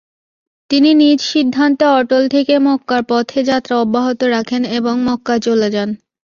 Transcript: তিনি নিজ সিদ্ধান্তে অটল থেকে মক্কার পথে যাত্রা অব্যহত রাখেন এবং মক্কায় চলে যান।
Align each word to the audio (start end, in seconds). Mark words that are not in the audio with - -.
তিনি 0.69 0.89
নিজ 0.95 1.19
সিদ্ধান্তে 1.31 1.85
অটল 1.99 2.23
থেকে 2.35 2.53
মক্কার 2.67 3.01
পথে 3.09 3.39
যাত্রা 3.49 3.75
অব্যহত 3.77 4.19
রাখেন 4.35 4.61
এবং 4.77 4.95
মক্কায় 5.07 5.41
চলে 5.47 5.67
যান। 5.75 5.89